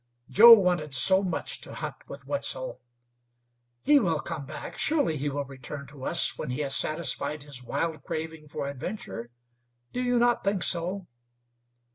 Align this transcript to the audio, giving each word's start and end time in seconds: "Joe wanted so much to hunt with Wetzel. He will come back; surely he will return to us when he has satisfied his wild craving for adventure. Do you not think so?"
"Joe 0.31 0.53
wanted 0.53 0.95
so 0.95 1.21
much 1.21 1.61
to 1.61 1.75
hunt 1.75 1.93
with 2.07 2.25
Wetzel. 2.25 2.81
He 3.83 3.99
will 3.99 4.19
come 4.19 4.47
back; 4.47 4.75
surely 4.75 5.15
he 5.15 5.29
will 5.29 5.45
return 5.45 5.85
to 5.89 6.05
us 6.05 6.39
when 6.39 6.49
he 6.49 6.61
has 6.61 6.75
satisfied 6.75 7.43
his 7.43 7.61
wild 7.61 8.01
craving 8.01 8.47
for 8.47 8.65
adventure. 8.65 9.29
Do 9.93 10.01
you 10.01 10.17
not 10.17 10.43
think 10.43 10.63
so?" 10.63 11.05